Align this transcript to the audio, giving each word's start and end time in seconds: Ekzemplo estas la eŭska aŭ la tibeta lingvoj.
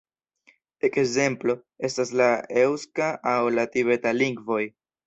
Ekzemplo 0.87 1.57
estas 1.91 2.15
la 2.23 2.31
eŭska 2.65 3.13
aŭ 3.35 3.39
la 3.59 3.71
tibeta 3.79 4.19
lingvoj. 4.23 4.63